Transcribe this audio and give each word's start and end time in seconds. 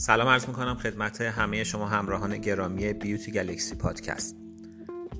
سلام 0.00 0.28
عرض 0.28 0.48
می‌کنم 0.48 0.74
خدمت 0.74 1.20
همه 1.20 1.64
شما 1.64 1.86
همراهان 1.86 2.38
گرامی 2.38 2.92
بیوتی 2.92 3.32
گلکسی 3.32 3.74
پادکست. 3.74 4.36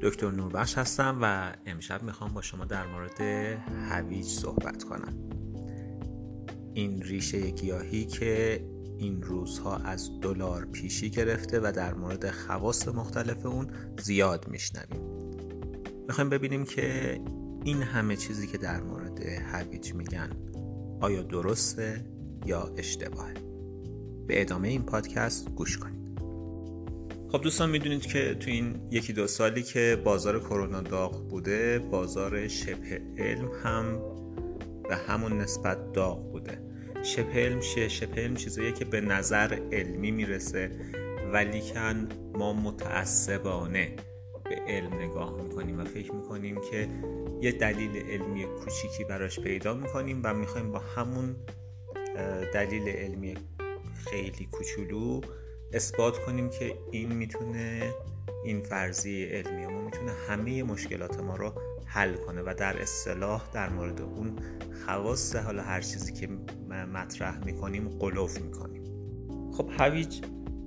دکتر 0.00 0.30
نوربخش 0.30 0.78
هستم 0.78 1.18
و 1.22 1.52
امشب 1.66 2.02
می‌خوام 2.02 2.34
با 2.34 2.42
شما 2.42 2.64
در 2.64 2.86
مورد 2.86 3.20
هویج 3.90 4.26
صحبت 4.26 4.84
کنم. 4.84 5.14
این 6.74 7.02
ریشه 7.02 7.50
گیاهی 7.50 8.04
که 8.04 8.64
این 8.98 9.22
روزها 9.22 9.76
از 9.76 10.10
دلار 10.20 10.64
پیشی 10.64 11.10
گرفته 11.10 11.60
و 11.60 11.72
در 11.76 11.94
مورد 11.94 12.30
خواص 12.30 12.88
مختلف 12.88 13.46
اون 13.46 13.70
زیاد 14.02 14.48
میشنویم. 14.48 15.02
می‌خوایم 16.08 16.30
ببینیم 16.30 16.64
که 16.64 17.20
این 17.64 17.82
همه 17.82 18.16
چیزی 18.16 18.46
که 18.46 18.58
در 18.58 18.80
مورد 18.80 19.22
هویج 19.22 19.94
میگن 19.94 20.30
آیا 21.00 21.22
درسته 21.22 22.04
یا 22.46 22.72
اشتباهه. 22.76 23.47
به 24.28 24.40
ادامه 24.40 24.68
این 24.68 24.82
پادکست 24.82 25.50
گوش 25.50 25.78
کنید 25.78 25.98
خب 27.32 27.40
دوستان 27.42 27.70
می‌دونید 27.70 28.06
که 28.06 28.34
تو 28.34 28.50
این 28.50 28.88
یکی 28.90 29.12
دو 29.12 29.26
سالی 29.26 29.62
که 29.62 30.02
بازار 30.04 30.40
کرونا 30.40 30.80
داغ 30.80 31.28
بوده 31.28 31.78
بازار 31.78 32.48
شبه 32.48 33.02
علم 33.18 33.50
هم 33.64 34.00
به 34.88 34.96
همون 34.96 35.38
نسبت 35.38 35.92
داغ 35.92 36.32
بوده 36.32 36.62
شبه 37.02 37.32
علم 37.32 37.60
چیه؟ 37.60 37.88
شبه 37.88 38.22
علم 38.22 38.34
چیزاییه 38.34 38.72
که 38.72 38.84
به 38.84 39.00
نظر 39.00 39.58
علمی 39.72 40.10
می‌رسه 40.10 40.70
ولیکن 41.32 42.08
ما 42.34 42.52
متعصبانه 42.52 43.96
به 44.44 44.56
علم 44.68 44.94
نگاه 44.94 45.42
می‌کنیم 45.42 45.80
و 45.80 45.84
فکر 45.84 46.12
می‌کنیم 46.12 46.60
که 46.70 46.88
یه 47.42 47.52
دلیل 47.52 47.96
علمی 47.96 48.44
کوچیکی 48.44 49.04
براش 49.04 49.40
پیدا 49.40 49.74
می‌کنیم 49.74 50.20
و 50.24 50.34
می‌خوایم 50.34 50.72
با 50.72 50.78
همون 50.78 51.36
دلیل 52.54 52.88
علمی 52.88 53.34
خیلی 53.98 54.48
کوچولو 54.52 55.20
اثبات 55.72 56.18
کنیم 56.18 56.50
که 56.50 56.74
این 56.92 57.12
می‌تونه 57.12 57.92
این 58.44 58.62
فرضیه 58.62 59.26
علمی 59.26 59.66
ما 59.66 59.82
می‌تونه 59.82 60.12
همه 60.28 60.62
مشکلات 60.62 61.20
ما 61.20 61.36
رو 61.36 61.52
حل 61.86 62.14
کنه 62.14 62.42
و 62.42 62.54
در 62.58 62.82
اصطلاح 62.82 63.50
در 63.52 63.68
مورد 63.68 64.00
اون 64.00 64.36
خواص 64.84 65.36
حالا 65.36 65.62
هر 65.62 65.80
چیزی 65.80 66.12
که 66.12 66.28
مطرح 66.92 67.44
می‌کنیم 67.44 67.88
قلوف 67.88 68.40
می‌کنیم. 68.40 68.84
خب 69.52 69.70
هویج 69.78 70.20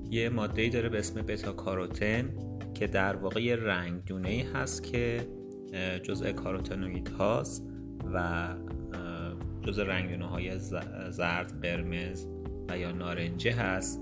یه 0.09 0.29
ماده 0.29 0.61
ای 0.61 0.69
داره 0.69 0.89
به 0.89 0.99
اسم 0.99 1.21
بتا 1.21 1.53
کاروتن 1.53 2.35
که 2.73 2.87
در 2.87 3.15
واقع 3.15 3.43
یه 3.43 3.55
رنگ 3.55 4.05
دونه 4.05 4.29
ای 4.29 4.41
هست 4.41 4.83
که 4.83 5.27
جزء 6.03 6.31
کاروتنوید 6.31 7.07
هاست 7.07 7.67
و 8.13 8.47
جزء 9.61 9.83
رنگدونه 9.83 10.27
های 10.27 10.59
زرد 11.09 11.61
قرمز 11.61 12.27
یا 12.77 12.91
نارنجه 12.91 13.53
هست 13.53 14.01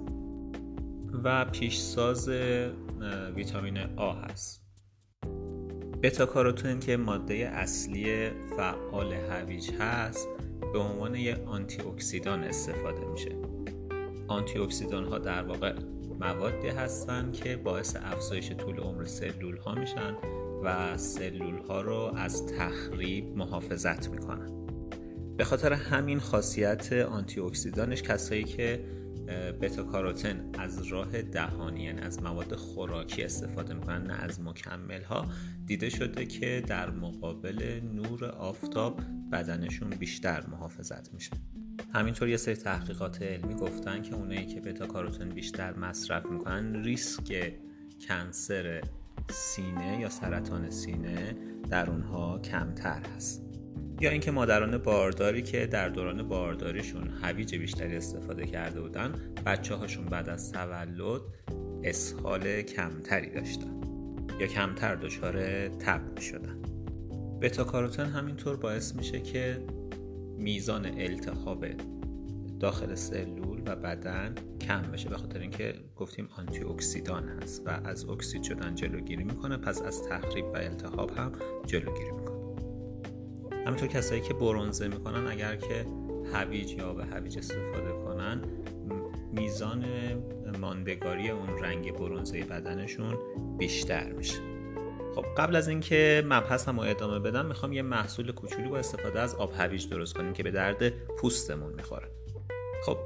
و 1.24 1.46
پیشساز 1.46 2.30
ویتامین 3.36 3.78
آ 3.78 4.14
هست. 4.14 4.64
بتا 6.04 6.26
کاروتین 6.26 6.80
که 6.80 6.98
ماده 6.98 7.34
اصلی 7.34 8.30
فعال 8.58 9.14
هویج 9.14 9.72
هست 9.80 10.28
به 10.74 10.80
عنوان 10.80 11.16
یک 11.16 11.40
آنتی 11.46 11.82
اکسیدان 11.82 12.44
استفاده 12.44 13.06
میشه. 13.06 13.36
آنتی 14.28 14.60
اکسیدان 14.60 15.06
ها 15.06 15.18
در 15.18 15.44
واقع 15.44 15.74
موادی 16.20 16.68
هستند 16.68 17.34
که 17.34 17.56
باعث 17.56 17.96
افزایش 18.02 18.52
طول 18.52 18.80
عمر 18.80 19.06
سلول 19.06 19.58
ها 19.58 19.76
میشن 19.76 20.16
و 20.64 20.98
سلول 20.98 21.58
ها 21.58 21.82
رو 21.82 22.12
از 22.16 22.46
تخریب 22.46 23.38
محافظت 23.38 24.10
می‌کنن. 24.10 24.69
به 25.40 25.46
خاطر 25.46 25.74
همین 25.74 26.20
خاصیت 26.20 26.94
آنتی 26.94 27.40
اکسیدانش 27.40 28.02
کسایی 28.02 28.44
که 28.44 28.86
بتا 29.62 29.84
کاروتن 29.84 30.50
از 30.58 30.84
راه 30.84 31.22
دهانی 31.22 31.84
یعنی 31.84 32.02
از 32.02 32.24
مواد 32.24 32.56
خوراکی 32.56 33.24
استفاده 33.24 33.74
می‌کنن 33.74 34.02
نه 34.02 34.14
از 34.14 34.42
مکمل 34.42 35.04
ها 35.04 35.26
دیده 35.66 35.90
شده 35.90 36.26
که 36.26 36.64
در 36.68 36.90
مقابل 36.90 37.80
نور 37.94 38.26
آفتاب 38.26 39.02
بدنشون 39.32 39.90
بیشتر 39.90 40.46
محافظت 40.46 41.14
میشه. 41.14 41.32
همینطور 41.94 42.28
یه 42.30 42.38
سری 42.38 42.56
تحقیقات 42.56 43.22
علمی 43.22 43.54
گفتن 43.54 44.02
که 44.02 44.16
اونایی 44.16 44.46
که 44.46 44.62
بتا 44.62 44.88
کاروتن 44.88 45.30
بیشتر 45.30 45.74
مصرف 45.74 46.26
می‌کنن 46.26 46.84
ریسک 46.84 47.54
کنسر 48.08 48.82
سینه 49.30 50.00
یا 50.00 50.10
سرطان 50.10 50.70
سینه 50.70 51.36
در 51.70 51.90
اونها 51.90 52.40
کمتر 52.40 53.02
هست. 53.16 53.49
یا 54.02 54.10
اینکه 54.10 54.32
مادران 54.32 54.78
بارداری 54.78 55.42
که 55.42 55.66
در 55.66 55.90
دوران 55.90 56.28
بارداریشون 56.28 57.10
هویج 57.22 57.56
بیشتری 57.56 57.98
استفاده 57.98 58.46
کرده 58.46 58.82
بودن 58.82 59.14
بچه 59.46 59.76
هاشون 59.76 60.06
بعد 60.06 60.30
از 60.30 60.52
تولد 60.52 61.22
اسهال 61.84 62.62
کمتری 62.62 63.30
داشتن 63.30 63.82
یا 64.40 64.48
کمتر 64.48 64.96
دچار 64.96 65.68
تب 65.68 66.02
می 66.16 66.22
شدن 66.22 66.62
بتا 67.42 67.64
کاروتن 67.64 68.06
همینطور 68.06 68.58
باعث 68.58 68.96
میشه 68.96 69.20
که 69.20 69.64
میزان 70.38 70.86
التهاب 70.86 71.66
داخل 72.60 72.96
سلول 72.96 73.62
و 73.66 73.76
بدن 73.76 74.36
کم 74.62 74.82
بشه 74.82 75.10
به 75.10 75.18
خاطر 75.18 75.40
اینکه 75.40 75.74
گفتیم 75.96 76.30
آنتی 76.38 76.64
اکسیدان 76.64 77.30
هست 77.30 77.62
و 77.66 77.70
از 77.70 78.06
اکسید 78.06 78.44
شدن 78.44 78.76
جلوگیری 78.76 79.24
می‌کنه 79.24 79.58
پس 79.58 79.82
از 79.82 80.04
تخریب 80.04 80.46
و 80.46 80.58
التهاب 80.58 81.12
هم 81.12 81.32
جلوگیری 81.68 82.12
می‌کنه. 82.12 82.29
همینطور 83.70 83.90
کسایی 83.90 84.22
که 84.22 84.34
برونزه 84.34 84.88
می‌کنن 84.88 85.28
اگر 85.28 85.56
که 85.56 85.86
هویج 86.34 86.72
یا 86.72 86.94
به 86.94 87.06
هویج 87.06 87.38
استفاده 87.38 87.92
کنن 87.92 88.42
میزان 89.34 89.86
ماندگاری 90.62 91.30
اون 91.30 91.64
رنگ 91.64 91.94
برونزه 91.94 92.44
بدنشون 92.44 93.18
بیشتر 93.58 94.12
میشه. 94.12 94.40
خب 95.16 95.26
قبل 95.38 95.56
از 95.56 95.68
اینکه 95.68 96.24
مبحثم 96.26 96.80
رو 96.80 96.86
ادامه 96.86 97.20
بدم 97.20 97.46
می‌خوام 97.46 97.74
یه 97.74 97.82
محصول 97.82 98.32
کوچولی 98.32 98.70
با 98.70 98.78
استفاده 98.78 99.20
از 99.20 99.36
آب 99.36 99.54
هویج 99.58 99.90
درست 99.90 100.14
کنیم 100.14 100.34
که 100.34 100.44
به 100.44 100.52
درد 100.52 100.90
پوستمون 100.90 101.74
می‌خوره. 101.74 102.08
خب 102.86 102.98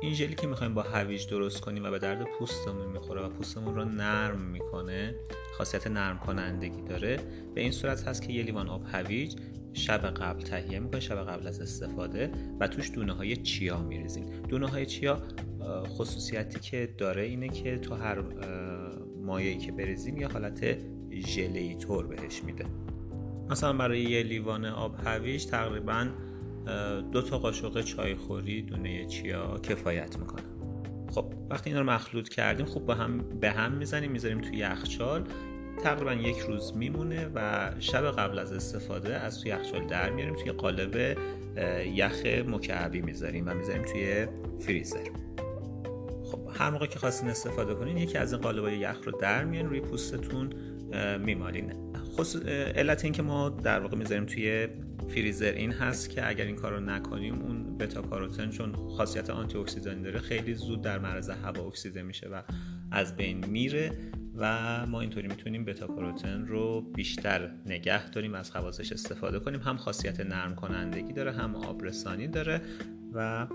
این 0.00 0.14
ژلی 0.14 0.34
که 0.34 0.46
می‌خوایم 0.46 0.74
با 0.74 0.82
هویج 0.82 1.28
درست 1.28 1.60
کنیم 1.60 1.84
و 1.84 1.90
به 1.90 1.98
درد 1.98 2.26
پوستمون 2.38 2.86
می‌خوره 2.86 3.22
و 3.22 3.28
پوستمون 3.28 3.74
رو 3.74 3.84
نرم 3.84 4.40
می‌کنه 4.40 5.14
خاصیت 5.58 5.86
نرم 5.86 6.18
کنندگی 6.18 6.82
داره. 6.82 7.20
به 7.54 7.60
این 7.60 7.72
صورت 7.72 8.08
هست 8.08 8.22
که 8.22 8.32
یه 8.32 8.42
لیوان 8.42 8.68
آب 8.68 8.82
هویج 8.92 9.36
شب 9.72 10.00
قبل 10.00 10.42
تهیه 10.42 10.78
می‌کنید 10.78 11.02
شب 11.02 11.24
قبل 11.24 11.46
از 11.46 11.60
استفاده 11.60 12.32
و 12.60 12.68
توش 12.68 12.90
دونه 12.90 13.12
های 13.12 13.36
چیا 13.36 13.82
میریزین 13.82 14.24
دونه 14.48 14.68
های 14.68 14.86
چیا 14.86 15.22
خصوصیتی 15.86 16.60
که 16.60 16.94
داره 16.98 17.22
اینه 17.22 17.48
که 17.48 17.78
تو 17.78 17.94
هر 17.94 18.24
مایعی 19.22 19.58
که 19.58 19.72
بریزیم 19.72 20.16
یه 20.16 20.28
حالت 20.28 20.78
ژلی 21.12 21.74
طور 21.74 22.06
بهش 22.06 22.42
میده. 22.44 22.64
مثلا 23.50 23.72
برای 23.72 24.02
یه 24.02 24.22
لیوان 24.22 24.64
آب 24.64 24.96
هویج 25.04 25.46
تقریبا 25.46 26.08
دو 27.12 27.22
تا 27.22 27.38
قاشق 27.38 27.80
چایخوری 27.80 28.62
دونه 28.62 29.06
چیا 29.06 29.58
کفایت 29.58 30.18
می‌کنه. 30.18 30.42
خب 31.10 31.24
وقتی 31.50 31.70
اینا 31.70 31.80
رو 31.80 31.90
مخلوط 31.90 32.28
کردیم 32.28 32.66
خوب 32.66 32.86
با 32.86 32.94
هم 32.94 33.18
به 33.18 33.50
هم 33.50 33.72
می‌زنیم 33.72 34.10
می‌ذاریم 34.10 34.40
توی 34.40 34.56
یخچال. 34.56 35.24
تقریبا 35.84 36.12
یک 36.12 36.38
روز 36.38 36.76
میمونه 36.76 37.30
و 37.34 37.70
شب 37.78 38.10
قبل 38.10 38.38
از 38.38 38.52
استفاده 38.52 39.14
از 39.14 39.40
توی 39.40 39.50
یخچال 39.50 39.86
در 39.86 40.10
میاریم 40.10 40.34
توی 40.34 40.52
قالب 40.52 41.18
یخ 41.94 42.26
مکعبی 42.26 43.00
می‌ذاریم 43.00 43.48
و 43.48 43.54
می‌ذاریم 43.54 43.82
توی 43.82 44.26
فریزر. 44.60 45.04
خب 46.24 46.50
هر 46.54 46.70
موقع 46.70 46.86
که 46.86 46.98
خواستین 46.98 47.28
استفاده 47.28 47.74
کنین 47.74 47.96
یکی 47.96 48.18
از 48.18 48.32
این 48.32 48.42
قالب 48.42 48.68
یخ 48.68 49.00
رو 49.04 49.12
در 49.12 49.44
میارین 49.44 49.70
روی 49.70 49.80
پوستتون 49.80 50.52
میمالین. 51.18 51.72
خصوص 52.16 52.42
علت 52.46 53.04
این 53.04 53.12
که 53.12 53.22
ما 53.22 53.48
در 53.48 53.80
واقع 53.80 53.96
می‌ذاریم 53.96 54.24
توی 54.24 54.68
فریزر 55.08 55.52
این 55.52 55.72
هست 55.72 56.10
که 56.10 56.28
اگر 56.28 56.44
این 56.44 56.56
کار 56.56 56.72
رو 56.72 56.80
نکنیم 56.80 57.34
اون 57.42 57.78
بتا 57.78 58.02
کاروتن 58.02 58.50
چون 58.50 58.72
خاصیت 58.96 59.30
آنتی 59.30 59.58
اکسیدانی 59.58 60.02
داره 60.02 60.18
خیلی 60.18 60.54
زود 60.54 60.82
در 60.82 60.98
معرض 60.98 61.30
هوا 61.30 61.62
اکسیده 61.66 62.02
میشه 62.02 62.28
و 62.28 62.42
از 62.90 63.16
بین 63.16 63.46
میره. 63.46 63.92
و 64.40 64.86
ما 64.86 65.00
اینطوری 65.00 65.28
می‌تونیم 65.28 65.64
بتا 65.64 65.86
کاروتن 65.86 66.46
رو 66.46 66.80
بیشتر 66.80 67.50
نگه 67.66 68.10
داریم 68.10 68.34
از 68.34 68.50
خواصش 68.50 68.92
استفاده 68.92 69.38
کنیم. 69.38 69.60
هم 69.60 69.76
خاصیت 69.76 70.20
نرم 70.20 70.54
کنندگی 70.54 71.12
داره 71.12 71.32
هم 71.32 71.56
آبرسانی 71.56 72.28
داره 72.28 72.60
و 73.12 73.46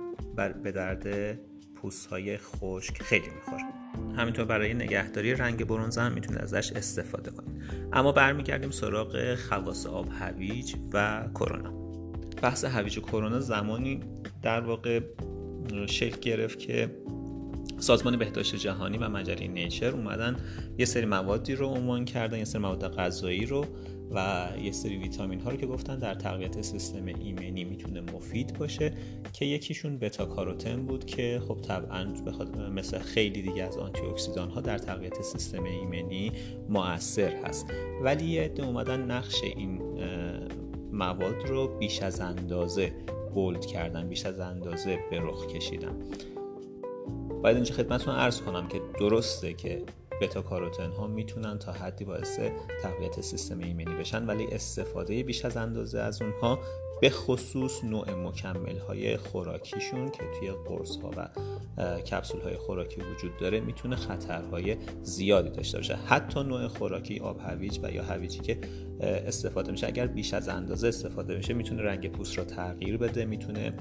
به 0.64 0.72
درد 0.72 1.38
پوست 1.76 2.08
های 2.08 2.38
خشک 2.38 3.02
خیلی 3.02 3.30
می‌خوره. 3.36 3.64
همینطور 4.18 4.46
برای 4.46 4.74
نگهداری 4.74 5.36
رنگ 5.36 5.66
برونزه 5.66 6.02
هم 6.02 6.14
می‌تونید 6.14 6.42
ازش 6.42 6.72
استفاده 6.72 7.32
کنید. 7.32 7.64
اما 7.94 8.12
برمیگردیم 8.12 8.72
سراغ 8.72 9.36
خواص 9.36 9.86
آب 9.86 10.08
هویج 10.20 10.76
و 10.94 11.28
کرونا. 11.36 11.72
بحث 12.42 12.66
هویج 12.66 12.98
و 12.98 13.02
کرونا 13.02 13.40
زمانی 13.40 14.00
در 14.42 14.62
واقع 14.62 15.00
شکل 15.88 16.20
گرفت 16.20 16.60
که 16.60 16.92
سازمان 17.78 18.18
بهداشت 18.18 18.56
جهانی 18.56 18.98
و 18.98 19.10
مجله 19.10 19.48
نیچر 19.48 19.92
اومدن 19.92 20.36
یه 20.78 20.86
سری 20.86 21.06
موادی 21.06 21.56
رو 21.56 21.68
عنوان 21.68 22.06
کردن 22.06 22.38
یه 22.38 22.46
سری 22.46 22.62
مواد 22.62 22.96
غذایی 22.96 23.46
رو 23.46 23.66
و 24.12 24.48
یه 24.64 24.72
سری 24.72 24.98
ویتامین 24.98 25.40
ها 25.40 25.50
رو 25.50 25.58
که 25.58 25.66
گفتن 25.66 26.00
در 26.00 26.14
تقویت 26.14 26.62
سیستم 26.62 27.06
ایمنی 27.06 27.64
می‌تونه 27.64 28.02
مفید 28.02 28.58
باشه 28.58 28.94
که 29.34 29.46
یکیشون 29.46 29.98
بتا 29.98 30.26
کاروتن 30.26 30.86
بود 30.86 31.06
که 31.06 31.42
خب 31.48 31.62
طبعا 31.62 32.06
مثل 32.72 33.00
خیلی 33.00 33.42
دیگه 33.42 33.64
از 33.64 33.78
آنتی 33.78 34.02
اکسیدان 34.02 34.50
ها 34.50 34.62
در 34.62 34.78
تقویت 34.78 35.22
سیستم 35.22 35.64
ایمنی 35.64 36.32
موثر 36.70 37.36
هست. 37.44 37.68
ولی 38.02 38.26
یه 38.26 38.52
اومدن 38.60 39.02
نقش 39.12 39.44
این 39.44 39.82
مواد 40.92 41.48
رو 41.48 41.78
بیش 41.78 42.02
از 42.02 42.20
اندازه 42.20 42.92
بولد 43.34 43.66
کردن 43.66 44.10
بیش 44.10 44.26
از 44.26 44.40
اندازه 44.40 45.00
به 45.12 45.20
رخ 45.20 45.48
کشیدن. 45.48 45.96
باید 47.46 47.58
اینجا 47.58 47.76
خدمتتون 47.76 48.16
عرض 48.16 48.42
کنم 48.42 48.68
که 48.68 48.82
درسته 49.00 49.54
که 49.54 49.84
بتا 50.22 50.42
کاروتن 50.42 50.92
ها 50.92 51.08
می‌تونن 51.08 51.60
تا 51.60 51.72
حدی 51.72 52.06
باعث 52.06 52.40
تقویت 52.84 53.22
سیستم 53.22 53.60
ایمنی 53.60 53.96
بشن 54.00 54.26
ولی 54.26 54.46
استفاده 54.46 55.24
بیش 55.24 55.46
از 55.46 55.58
اندازه 55.58 56.00
از 56.00 56.22
اونها 56.22 56.60
به 57.02 57.10
خصوص 57.10 57.84
نوع 57.84 58.14
مکمل 58.14 58.78
های 58.78 59.18
خوراکیشون 59.18 60.10
که 60.12 60.24
توی 60.40 60.52
قرص 60.52 60.98
ها 60.98 61.12
و 61.18 61.30
کپسول 62.00 62.42
های 62.42 62.58
خوراکی 62.58 63.02
وجود 63.02 63.38
داره 63.38 63.60
می‌تونه 63.60 63.96
خطرهای 63.96 64.78
زیادی 65.04 65.50
داشته 65.50 65.78
باشه. 65.78 65.96
حتی 65.96 66.44
نوع 66.44 66.68
خوراکی 66.68 67.20
آب 67.20 67.40
هویج 67.40 67.80
و 67.84 67.92
یا 67.92 68.04
هویجی 68.04 68.40
که 68.40 68.60
استفاده 69.00 69.72
میشه 69.72 69.88
اگر 69.88 70.08
بیش 70.08 70.34
از 70.34 70.50
اندازه 70.50 70.88
استفاده 70.88 71.38
میشه 71.38 71.54
می‌تونه 71.54 71.82
رنگ 71.82 72.12
پوست 72.12 72.38
رو 72.38 72.44
تغییر 72.44 72.98
بده 72.98 73.26
می‌تونه 73.26 73.74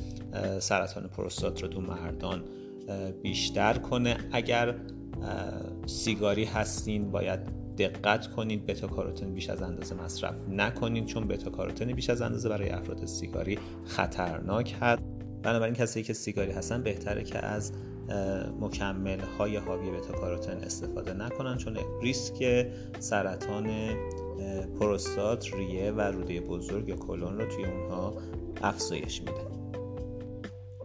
سرطان 0.59 1.09
پروستات 1.09 1.63
رو 1.63 1.69
تو 1.69 1.81
مردان 1.81 2.45
بیشتر 3.23 3.75
کنه. 3.75 4.17
اگر 4.33 4.75
سیگاری 5.87 6.45
هستین 6.45 7.11
باید 7.11 7.41
دقت 7.79 8.27
کنید 8.27 8.67
بتا 8.67 8.87
کاروتن 8.87 9.33
بیش 9.33 9.51
از 9.51 9.63
اندازه 9.63 9.95
مصرف 9.95 10.35
نکنید 10.49 11.07
چون 11.07 11.29
بتا 11.29 11.51
کاروتن 11.51 11.93
بیش 11.93 12.11
از 12.11 12.23
اندازه 12.23 12.49
برای 12.49 12.71
افراد 12.71 13.05
سیگاری 13.05 13.59
خطرناک 13.85 14.77
هست. 14.81 15.03
بنابراین 15.43 15.75
کسی 15.75 16.03
که 16.03 16.13
سیگاری 16.13 16.53
هستن 16.53 16.83
بهتره 16.83 17.25
که 17.25 17.39
از 17.39 17.73
مکمل 18.61 19.21
های 19.21 19.57
حاوی 19.57 19.91
بتا 19.91 20.13
کاروتن 20.13 20.57
استفاده 20.57 21.13
نکنن 21.13 21.57
چون 21.57 21.79
ریسک 22.03 22.67
سرطان 22.99 23.71
پروستات 24.81 25.55
ریه 25.55 25.93
و 25.93 26.01
روده 26.01 26.41
بزرگ 26.41 26.89
یا 26.89 26.97
کلون 26.97 27.39
رو 27.39 27.47
توی 27.47 27.65
اونها 27.65 28.15
افزایش 28.63 29.21
میده. 29.21 29.64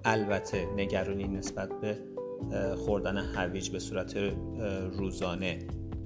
البته 0.05 0.67
نگرانی 0.75 1.27
نسبت 1.27 1.69
به 1.81 1.97
خوردن 2.77 3.17
هویج 3.17 3.69
به 3.69 3.79
صورت 3.79 4.17
روزانه 4.91 5.59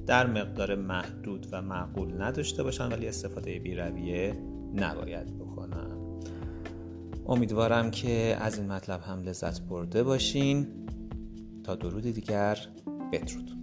در 0.06 0.28
مقدار 0.28 0.76
محدود 0.76 1.48
و 1.52 1.62
معقول 1.62 2.22
نداشته 2.22 2.64
باشن 2.64 2.92
ولی 2.92 3.08
استفاده 3.08 3.60
بیرویه 3.60 4.36
نباید 4.76 5.38
بکنن. 5.38 5.98
امیدوارم 7.28 7.92
که 7.92 8.38
از 8.42 8.58
این 8.58 8.72
مطلب 8.72 9.02
هم 9.02 9.22
لذت 9.22 9.62
برده 9.62 10.04
باشین. 10.04 10.68
تا 11.64 11.76
درود 11.76 12.04
دیگر 12.04 12.58
بدرود. 13.12 13.63